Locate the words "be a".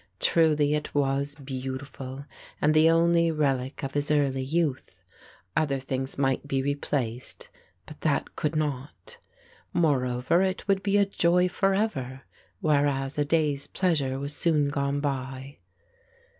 10.81-11.05